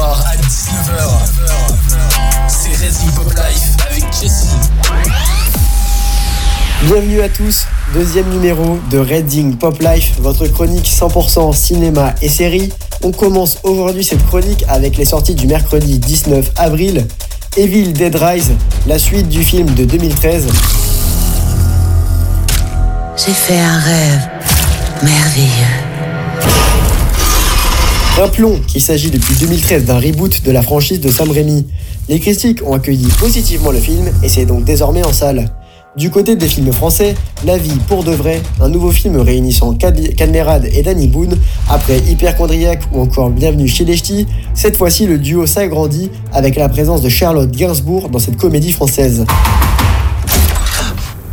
à 0.00 0.36
19h. 0.36 1.08
C'est 2.46 2.84
Redding 2.84 3.10
Pop 3.16 3.32
Life 3.34 3.76
avec 3.90 4.04
Jesse. 4.12 4.46
Bienvenue 6.84 7.20
à 7.20 7.28
tous, 7.28 7.66
deuxième 7.92 8.28
numéro 8.28 8.78
de 8.90 8.98
Reading 8.98 9.56
Pop 9.56 9.80
Life, 9.80 10.12
votre 10.20 10.46
chronique 10.46 10.86
100% 10.86 11.52
cinéma 11.52 12.14
et 12.22 12.28
série. 12.28 12.72
On 13.02 13.10
commence 13.10 13.58
aujourd'hui 13.64 14.04
cette 14.04 14.24
chronique 14.26 14.64
avec 14.68 14.96
les 14.96 15.04
sorties 15.04 15.34
du 15.34 15.48
mercredi 15.48 15.98
19 15.98 16.52
avril. 16.56 17.06
Evil 17.56 17.92
Dead 17.92 18.14
Rise, 18.14 18.52
la 18.86 19.00
suite 19.00 19.28
du 19.28 19.42
film 19.42 19.74
de 19.74 19.84
2013. 19.84 20.46
J'ai 23.16 23.32
fait 23.32 23.58
un 23.58 23.78
rêve 23.80 24.28
merveilleux. 25.02 25.87
Rappelons 28.18 28.58
qu'il 28.66 28.82
s'agit 28.82 29.12
depuis 29.12 29.36
2013 29.36 29.84
d'un 29.84 30.00
reboot 30.00 30.42
de 30.42 30.50
la 30.50 30.60
franchise 30.60 30.98
de 30.98 31.08
Sam 31.08 31.30
Raimi. 31.30 31.68
Les 32.08 32.18
critiques 32.18 32.66
ont 32.66 32.74
accueilli 32.74 33.06
positivement 33.20 33.70
le 33.70 33.78
film 33.78 34.10
et 34.24 34.28
c'est 34.28 34.44
donc 34.44 34.64
désormais 34.64 35.06
en 35.06 35.12
salle. 35.12 35.48
Du 35.96 36.10
côté 36.10 36.34
des 36.34 36.48
films 36.48 36.72
français, 36.72 37.14
La 37.46 37.58
vie 37.58 37.78
pour 37.86 38.02
de 38.02 38.10
vrai, 38.10 38.42
un 38.60 38.68
nouveau 38.70 38.90
film 38.90 39.20
réunissant 39.20 39.72
Cadmerade 39.74 40.68
et 40.72 40.82
Danny 40.82 41.06
Boone, 41.06 41.38
après 41.68 41.98
Hyperchondriac 41.98 42.82
ou 42.92 43.02
encore 43.02 43.30
Bienvenue 43.30 43.68
chez 43.68 43.84
les 43.84 43.96
Ch'tis, 43.96 44.26
cette 44.52 44.76
fois-ci 44.76 45.06
le 45.06 45.18
duo 45.18 45.46
s'agrandit 45.46 46.10
avec 46.32 46.56
la 46.56 46.68
présence 46.68 47.02
de 47.02 47.08
Charlotte 47.08 47.52
Gainsbourg 47.52 48.08
dans 48.08 48.18
cette 48.18 48.36
comédie 48.36 48.72
française. 48.72 49.24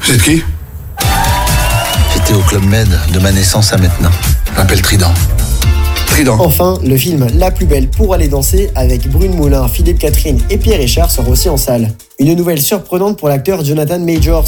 Vous 0.00 0.14
êtes 0.14 0.22
qui? 0.22 0.42
J'étais 2.12 2.34
au 2.34 2.40
Club 2.40 2.64
Med 2.64 2.88
de 3.14 3.20
ma 3.20 3.30
naissance 3.30 3.72
à 3.72 3.76
maintenant. 3.76 4.10
Je 4.50 4.56
m'appelle 4.56 4.82
Trident. 4.82 5.14
Enfin, 6.38 6.78
le 6.84 6.96
film 6.96 7.26
La 7.34 7.50
plus 7.50 7.64
belle 7.64 7.88
pour 7.88 8.12
aller 8.12 8.28
danser 8.28 8.70
avec 8.74 9.10
Brune 9.10 9.34
Moulin, 9.34 9.66
Philippe 9.66 9.98
Catherine 9.98 10.38
et 10.50 10.58
Pierre 10.58 10.78
Richard 10.78 11.10
sort 11.10 11.28
aussi 11.28 11.48
en 11.48 11.56
salle. 11.56 11.90
Une 12.18 12.34
nouvelle 12.34 12.60
surprenante 12.60 13.18
pour 13.18 13.28
l'acteur 13.28 13.64
Jonathan 13.64 13.98
Majors. 13.98 14.44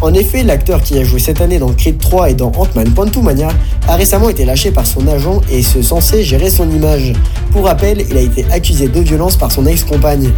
En 0.00 0.14
effet, 0.14 0.44
l'acteur 0.44 0.80
qui 0.80 0.96
a 0.96 1.02
joué 1.02 1.18
cette 1.18 1.40
année 1.40 1.58
dans 1.58 1.72
Creed 1.72 1.98
3 1.98 2.30
et 2.30 2.34
dans 2.34 2.52
Ant-Man 2.56 2.94
Quantumania 2.94 3.48
a 3.88 3.96
récemment 3.96 4.28
été 4.28 4.44
lâché 4.44 4.70
par 4.70 4.86
son 4.86 5.06
agent 5.08 5.40
et 5.50 5.62
se 5.62 5.82
censé 5.82 6.22
gérer 6.22 6.50
son 6.50 6.70
image. 6.70 7.12
Pour 7.50 7.64
rappel, 7.64 8.04
il 8.08 8.16
a 8.16 8.20
été 8.20 8.46
accusé 8.52 8.86
de 8.86 9.00
violence 9.00 9.36
par 9.36 9.50
son 9.50 9.66
ex-compagne. 9.66 10.30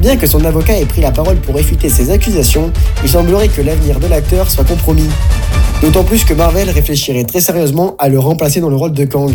Bien 0.00 0.16
que 0.16 0.26
son 0.26 0.44
avocat 0.44 0.78
ait 0.78 0.84
pris 0.84 1.00
la 1.00 1.12
parole 1.12 1.36
pour 1.36 1.54
réfuter 1.54 1.88
ces 1.88 2.10
accusations, 2.10 2.70
il 3.02 3.08
semblerait 3.08 3.48
que 3.48 3.62
l'avenir 3.62 3.98
de 3.98 4.06
l'acteur 4.06 4.50
soit 4.50 4.64
compromis. 4.64 5.08
D'autant 5.80 6.04
plus 6.04 6.24
que 6.24 6.34
Marvel 6.34 6.68
réfléchirait 6.68 7.24
très 7.24 7.40
sérieusement 7.40 7.96
à 7.98 8.08
le 8.08 8.18
remplacer 8.18 8.60
dans 8.60 8.70
le 8.70 8.76
rôle 8.76 8.92
de 8.92 9.04
Kang. 9.06 9.32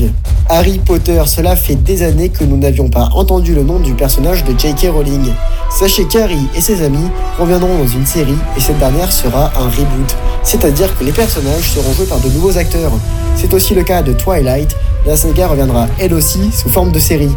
Harry 0.54 0.80
Potter, 0.80 1.24
cela 1.28 1.56
fait 1.56 1.76
des 1.76 2.04
années 2.04 2.28
que 2.28 2.44
nous 2.44 2.58
n'avions 2.58 2.90
pas 2.90 3.08
entendu 3.14 3.56
le 3.56 3.64
nom 3.64 3.80
du 3.80 3.94
personnage 3.94 4.44
de 4.44 4.52
J.K. 4.60 4.90
Rowling. 4.92 5.32
Sachez 5.70 6.04
qu'Harry 6.04 6.42
et 6.54 6.60
ses 6.60 6.84
amis 6.84 7.08
reviendront 7.40 7.78
dans 7.78 7.88
une 7.88 8.06
série 8.06 8.36
et 8.58 8.60
cette 8.60 8.78
dernière 8.78 9.14
sera 9.14 9.46
un 9.58 9.70
reboot, 9.70 10.14
c'est-à-dire 10.44 10.94
que 11.00 11.06
les 11.06 11.14
personnages 11.14 11.72
seront 11.72 11.94
joués 11.94 12.06
par 12.06 12.20
de 12.20 12.28
nouveaux 12.28 12.58
acteurs. 12.58 12.92
C'est 13.38 13.54
aussi 13.54 13.74
le 13.74 13.84
cas 13.84 14.02
de 14.02 14.12
Twilight, 14.12 14.76
la 15.08 15.16
saga 15.16 15.48
reviendra 15.48 15.88
elle 15.98 16.14
aussi 16.14 16.52
sous 16.52 16.68
forme 16.68 16.92
de 16.92 17.00
série. 17.00 17.32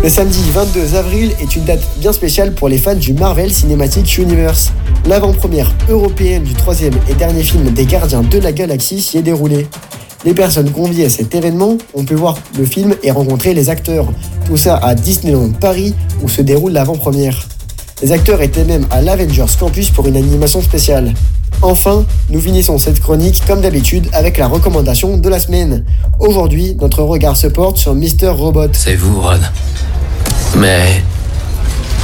Le 0.00 0.08
samedi 0.08 0.48
22 0.52 0.94
avril 0.94 1.32
est 1.40 1.56
une 1.56 1.64
date 1.64 1.82
bien 1.98 2.12
spéciale 2.12 2.54
pour 2.54 2.68
les 2.68 2.78
fans 2.78 2.94
du 2.94 3.12
Marvel 3.12 3.52
Cinematic 3.52 4.18
Universe. 4.18 4.70
L'avant-première 5.06 5.74
européenne 5.88 6.44
du 6.44 6.54
troisième 6.54 6.94
et 7.10 7.14
dernier 7.14 7.42
film 7.42 7.70
des 7.70 7.86
Gardiens 7.86 8.22
de 8.22 8.38
la 8.38 8.52
Galaxie 8.52 9.02
s'y 9.02 9.18
est 9.18 9.22
déroulée. 9.22 9.66
Les 10.24 10.34
personnes 10.34 10.70
conviées 10.70 11.06
à 11.06 11.10
cet 11.10 11.34
événement 11.34 11.76
ont 11.94 12.04
pu 12.04 12.14
voir 12.14 12.38
le 12.56 12.64
film 12.64 12.94
et 13.02 13.10
rencontrer 13.10 13.54
les 13.54 13.70
acteurs. 13.70 14.06
Tout 14.46 14.56
ça 14.56 14.76
à 14.76 14.94
Disneyland 14.94 15.50
Paris 15.50 15.94
où 16.22 16.28
se 16.28 16.42
déroule 16.42 16.72
l'avant-première. 16.72 17.48
Les 18.02 18.12
acteurs 18.12 18.40
étaient 18.40 18.64
même 18.64 18.86
à 18.90 19.00
l'Avengers 19.00 19.46
Campus 19.58 19.90
pour 19.90 20.06
une 20.06 20.16
animation 20.16 20.60
spéciale. 20.62 21.12
Enfin, 21.60 22.04
nous 22.30 22.40
finissons 22.40 22.78
cette 22.78 23.00
chronique 23.00 23.42
comme 23.46 23.60
d'habitude 23.60 24.08
avec 24.12 24.38
la 24.38 24.48
recommandation 24.48 25.16
de 25.16 25.28
la 25.28 25.38
semaine. 25.38 25.84
Aujourd'hui, 26.18 26.76
notre 26.80 27.02
regard 27.02 27.36
se 27.36 27.46
porte 27.46 27.76
sur 27.76 27.94
Mr. 27.94 28.28
Robot. 28.30 28.72
C'est 28.72 28.96
vous, 28.96 29.20
Ron. 29.20 29.38
Mais 30.56 31.02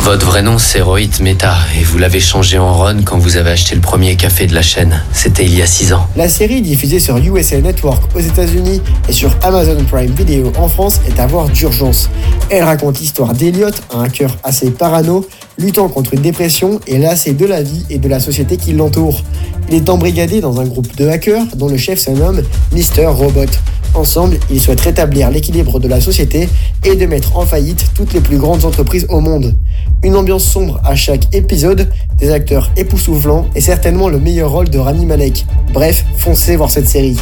votre 0.08 0.24
vrai 0.24 0.40
nom, 0.40 0.56
c'est 0.56 0.80
Rohit 0.80 1.20
Mehta, 1.20 1.54
et 1.78 1.84
vous 1.84 1.98
l'avez 1.98 2.18
changé 2.18 2.56
en 2.56 2.72
Ron 2.72 3.02
quand 3.04 3.18
vous 3.18 3.36
avez 3.36 3.50
acheté 3.50 3.74
le 3.74 3.82
premier 3.82 4.16
café 4.16 4.46
de 4.46 4.54
la 4.54 4.62
chaîne. 4.62 5.02
C'était 5.12 5.44
il 5.44 5.54
y 5.54 5.60
a 5.60 5.66
6 5.66 5.92
ans. 5.92 6.06
La 6.16 6.30
série 6.30 6.62
diffusée 6.62 6.98
sur 6.98 7.18
USA 7.18 7.60
Network 7.60 8.02
aux 8.16 8.20
États-Unis 8.20 8.80
et 9.06 9.12
sur 9.12 9.36
Amazon 9.42 9.76
Prime 9.84 10.10
Video 10.12 10.50
en 10.56 10.66
France 10.66 11.02
est 11.06 11.20
à 11.20 11.26
voir 11.26 11.50
d'urgence. 11.50 12.08
Elle 12.48 12.64
raconte 12.64 13.00
l'histoire 13.00 13.34
d'Eliot, 13.34 13.68
un 13.92 14.08
cœur 14.08 14.34
assez 14.44 14.70
parano, 14.70 15.28
luttant 15.58 15.90
contre 15.90 16.14
une 16.14 16.22
dépression 16.22 16.80
et 16.86 16.96
lassé 16.96 17.34
de 17.34 17.44
la 17.44 17.62
vie 17.62 17.84
et 17.90 17.98
de 17.98 18.08
la 18.08 18.18
société 18.18 18.56
qui 18.56 18.72
l'entoure. 18.72 19.20
Il 19.68 19.74
est 19.74 19.90
embrigadé 19.90 20.40
dans 20.40 20.58
un 20.58 20.64
groupe 20.64 20.96
de 20.96 21.06
hackers 21.06 21.44
dont 21.54 21.68
le 21.68 21.76
chef 21.76 21.98
se 21.98 22.12
nomme 22.12 22.42
Mr. 22.72 23.08
Robot. 23.08 23.44
Ensemble, 23.94 24.38
ils 24.50 24.60
souhaitent 24.60 24.80
rétablir 24.80 25.30
l'équilibre 25.30 25.80
de 25.80 25.88
la 25.88 26.00
société 26.00 26.48
et 26.84 26.94
de 26.94 27.06
mettre 27.06 27.36
en 27.36 27.46
faillite 27.46 27.86
toutes 27.94 28.12
les 28.12 28.20
plus 28.20 28.38
grandes 28.38 28.64
entreprises 28.64 29.06
au 29.08 29.20
monde. 29.20 29.54
Une 30.02 30.16
ambiance 30.16 30.44
sombre 30.44 30.80
à 30.84 30.94
chaque 30.94 31.34
épisode, 31.34 31.90
des 32.18 32.30
acteurs 32.30 32.70
époustouflants 32.76 33.46
et 33.54 33.60
certainement 33.60 34.08
le 34.08 34.18
meilleur 34.18 34.50
rôle 34.50 34.68
de 34.68 34.78
Rami 34.78 35.06
Malek. 35.06 35.44
Bref, 35.72 36.04
foncez 36.16 36.56
voir 36.56 36.70
cette 36.70 36.88
série. 36.88 37.16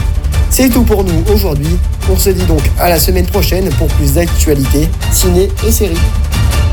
C'est 0.51 0.69
tout 0.69 0.83
pour 0.83 1.05
nous 1.05 1.23
aujourd'hui. 1.33 1.77
On 2.11 2.17
se 2.17 2.31
dit 2.31 2.45
donc 2.45 2.63
à 2.79 2.89
la 2.89 2.99
semaine 2.99 3.27
prochaine 3.27 3.69
pour 3.79 3.89
plus 3.89 4.15
d'actualités, 4.15 4.89
ciné 5.11 5.49
et 5.67 5.73
séries. 5.73 5.97